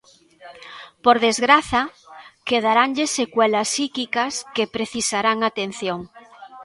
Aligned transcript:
Por 1.03 1.17
desgraza, 1.27 1.81
quedaranlle 2.49 3.05
secuelas 3.17 3.67
psíquicas 3.71 4.33
que 4.55 4.71
precisarán 4.75 5.37
atención. 5.49 5.99